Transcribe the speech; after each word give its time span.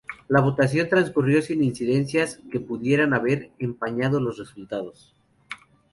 La 0.29 0.41
votación 0.41 0.89
transcurrió 0.89 1.43
sin 1.43 1.63
incidencias 1.63 2.41
que 2.51 2.59
pudieran 2.59 3.13
haber 3.13 3.51
empañado 3.59 4.19
los 4.19 4.39
resultados. 4.39 5.13